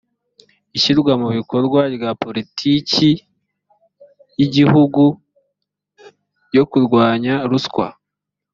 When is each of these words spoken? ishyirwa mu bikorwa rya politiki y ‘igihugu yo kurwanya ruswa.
ishyirwa 0.77 1.13
mu 1.21 1.27
bikorwa 1.37 1.81
rya 1.95 2.11
politiki 2.23 3.09
y 4.39 4.41
‘igihugu 4.45 5.03
yo 6.55 6.63
kurwanya 6.71 7.33
ruswa. 7.49 7.87